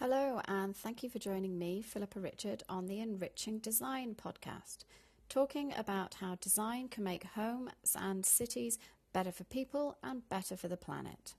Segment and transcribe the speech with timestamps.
[0.00, 4.84] Hello, and thank you for joining me, Philippa Richard, on the Enriching Design podcast,
[5.28, 8.78] talking about how design can make homes and cities
[9.12, 11.34] better for people and better for the planet.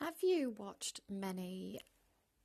[0.00, 1.80] Have you watched many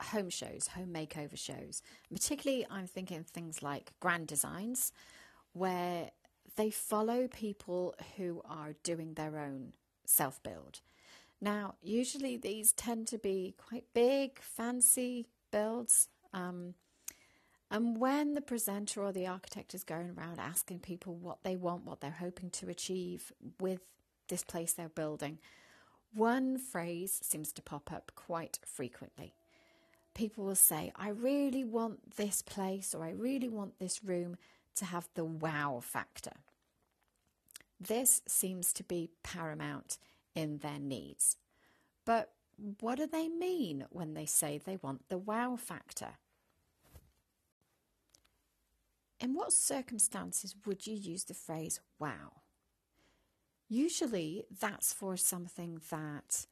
[0.01, 1.81] home shows, home makeover shows?
[2.09, 4.93] Particularly, I'm thinking things like Grand Designs,
[5.51, 6.11] where
[6.55, 9.73] they follow people who are doing their own
[10.05, 10.79] self build.
[11.39, 16.07] Now, usually these tend to be quite big, fancy builds.
[16.33, 16.73] Um,
[17.69, 21.85] and when the presenter or the architect is going around asking people what they want,
[21.85, 23.81] what they're hoping to achieve with
[24.29, 25.39] this place they're building,
[26.13, 29.33] one phrase seems to pop up quite frequently.
[30.15, 34.37] People will say, I really want this place or I really want this room
[34.75, 36.37] to have the wow factor.
[37.79, 39.99] This seems to be paramount
[40.37, 41.35] in their needs.
[42.05, 42.31] But
[42.79, 46.19] what do they mean when they say they want the wow factor?
[49.19, 52.43] In what circumstances would you use the phrase wow?
[53.67, 56.45] Usually that's for something that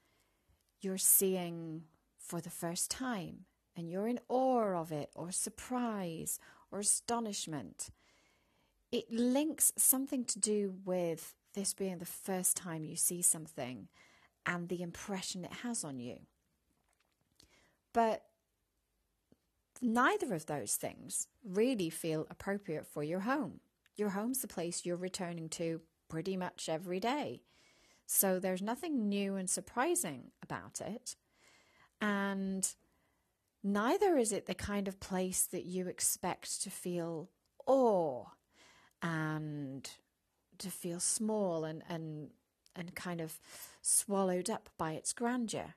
[0.81, 1.83] you're seeing
[2.17, 3.45] for the first time
[3.77, 6.39] and you're in awe of it, or surprise,
[6.71, 7.89] or astonishment.
[8.89, 13.87] It links something to do with this being the first time you see something
[14.45, 16.19] and the impression it has on you.
[17.93, 18.23] But
[19.81, 23.61] neither of those things really feel appropriate for your home.
[23.95, 27.41] Your home's the place you're returning to pretty much every day.
[28.05, 31.15] So there's nothing new and surprising about it.
[32.01, 32.67] And
[33.63, 37.29] neither is it the kind of place that you expect to feel
[37.65, 38.25] awe
[39.01, 39.89] and
[40.59, 42.29] to feel small and, and
[42.75, 43.39] and kind of
[43.81, 45.75] swallowed up by its grandeur.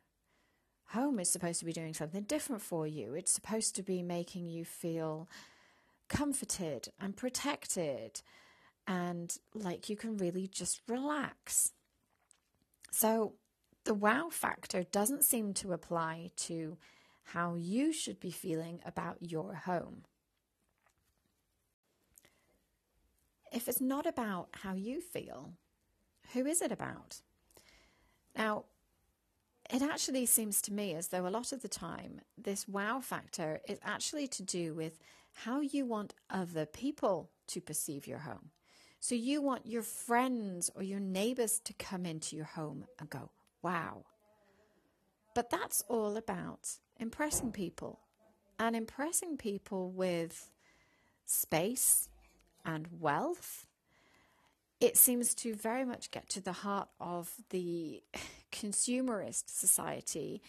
[0.88, 3.14] Home is supposed to be doing something different for you.
[3.14, 5.28] It's supposed to be making you feel
[6.08, 8.22] comforted and protected
[8.86, 11.72] and like you can really just relax.
[12.91, 13.34] So,
[13.84, 16.78] the wow factor doesn't seem to apply to
[17.24, 20.04] how you should be feeling about your home.
[23.58, 25.50] If it's not about how you feel,
[26.32, 27.22] who is it about?
[28.36, 28.66] Now,
[29.69, 33.60] it actually seems to me as though a lot of the time this wow factor
[33.66, 35.00] is actually to do with
[35.32, 38.50] how you want other people to perceive your home.
[39.00, 43.28] So you want your friends or your neighbors to come into your home and go,
[43.60, 44.04] wow.
[45.34, 47.98] But that's all about impressing people
[48.56, 50.48] and impressing people with
[51.26, 52.08] space
[52.68, 53.66] and wealth
[54.80, 58.02] it seems to very much get to the heart of the
[58.52, 60.40] consumerist society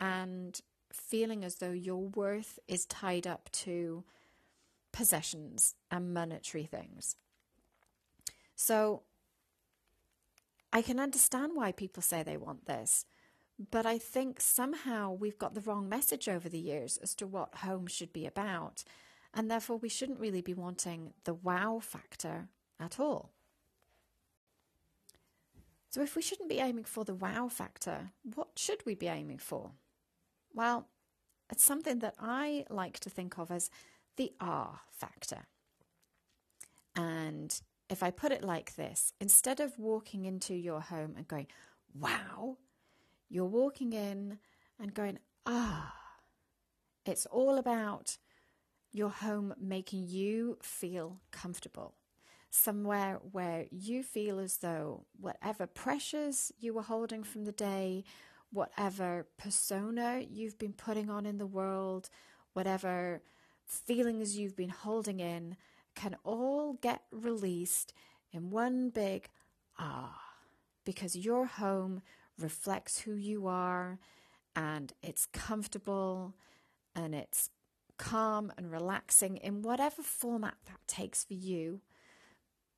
[0.00, 0.60] and
[0.92, 4.04] feeling as though your worth is tied up to
[4.92, 7.16] possessions and monetary things.
[8.56, 9.02] So
[10.72, 13.04] I can understand why people say they want this,
[13.70, 17.56] but I think somehow we've got the wrong message over the years as to what
[17.56, 18.84] home should be about,
[19.34, 22.48] and therefore we shouldn't really be wanting the wow factor
[22.80, 23.32] at all.
[25.90, 29.38] So, if we shouldn't be aiming for the wow factor, what should we be aiming
[29.38, 29.70] for?
[30.52, 30.88] Well,
[31.50, 33.70] it's something that I like to think of as
[34.16, 35.46] the R factor.
[36.94, 37.58] And
[37.88, 41.46] if I put it like this, instead of walking into your home and going,
[41.94, 42.56] wow,
[43.28, 44.38] you're walking in
[44.80, 45.94] and going, ah.
[47.04, 48.16] It's all about
[48.96, 51.94] your home making you feel comfortable.
[52.50, 58.04] Somewhere where you feel as though whatever pressures you were holding from the day,
[58.50, 62.08] whatever persona you've been putting on in the world,
[62.54, 63.22] whatever
[63.66, 65.56] feelings you've been holding in,
[65.94, 67.92] can all get released
[68.32, 69.28] in one big
[69.78, 70.18] ah,
[70.84, 72.00] because your home
[72.38, 73.98] reflects who you are
[74.54, 76.34] and it's comfortable
[76.94, 77.50] and it's
[77.98, 81.80] calm and relaxing in whatever format that takes for you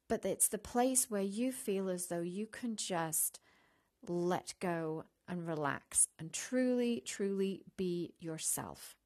[0.09, 3.39] but it's the place where you feel as though you can just
[4.07, 8.97] let go and relax and truly, truly be yourself.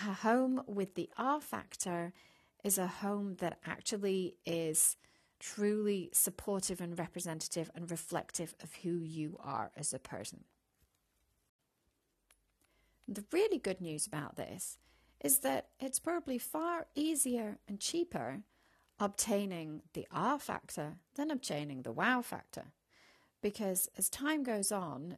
[0.00, 2.14] A home with the R factor
[2.64, 4.96] is a home that actually is
[5.38, 10.44] truly supportive and representative and reflective of who you are as a person.
[13.06, 14.78] The really good news about this
[15.22, 18.42] is that it's probably far easier and cheaper
[18.98, 22.72] obtaining the R factor than obtaining the wow factor.
[23.40, 25.16] Because as time goes on,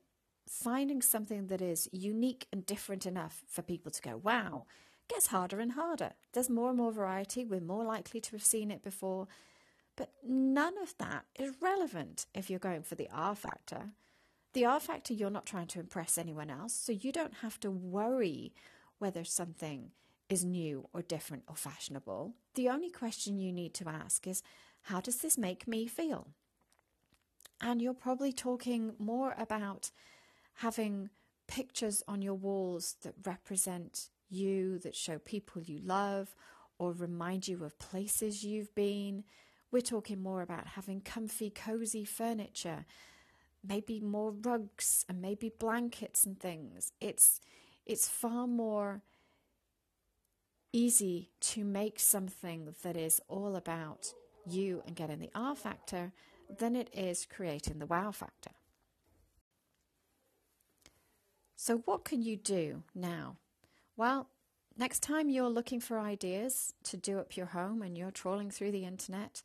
[0.48, 4.66] finding something that is unique and different enough for people to go, wow,
[5.08, 6.12] gets harder and harder.
[6.32, 7.44] There's more and more variety.
[7.44, 9.26] We're more likely to have seen it before.
[9.96, 13.90] But none of that is relevant if you're going for the R factor.
[14.52, 17.70] The R factor, you're not trying to impress anyone else, so you don't have to
[17.70, 18.52] worry
[18.98, 19.90] whether something
[20.28, 22.34] is new or different or fashionable.
[22.54, 24.42] The only question you need to ask is,
[24.82, 26.28] how does this make me feel?
[27.60, 29.90] And you're probably talking more about
[30.54, 31.10] having
[31.46, 36.34] pictures on your walls that represent you, that show people you love,
[36.78, 39.24] or remind you of places you've been.
[39.70, 42.86] We're talking more about having comfy, cozy furniture,
[43.66, 46.92] maybe more rugs and maybe blankets and things.
[47.00, 47.40] It's
[47.86, 49.02] it's far more
[50.72, 54.12] easy to make something that is all about
[54.46, 56.12] you and getting the R factor
[56.58, 58.50] than it is creating the wow factor.
[61.56, 63.36] So, what can you do now?
[63.96, 64.28] Well,
[64.76, 68.72] next time you're looking for ideas to do up your home and you're trawling through
[68.72, 69.42] the internet,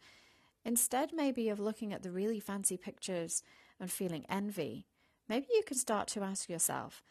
[0.66, 3.44] instead maybe of looking at the really fancy pictures
[3.80, 4.86] and feeling envy,
[5.30, 7.04] maybe you can start to ask yourself,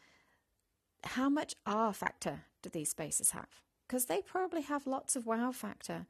[1.03, 3.61] how much R factor do these spaces have?
[3.87, 6.05] Because they probably have lots of wow factor,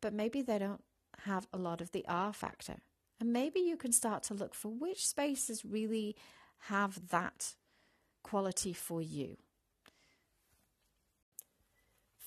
[0.00, 0.82] but maybe they don't
[1.24, 2.76] have a lot of the R factor.
[3.20, 6.16] And maybe you can start to look for which spaces really
[6.68, 7.54] have that
[8.22, 9.36] quality for you.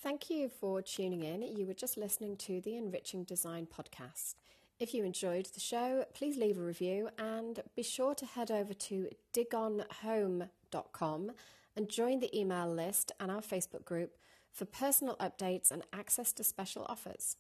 [0.01, 1.41] Thank you for tuning in.
[1.41, 4.35] You were just listening to the Enriching Design podcast.
[4.79, 8.73] If you enjoyed the show, please leave a review and be sure to head over
[8.73, 11.31] to digonhome.com
[11.77, 14.17] and join the email list and our Facebook group
[14.51, 17.37] for personal updates and access to special offers.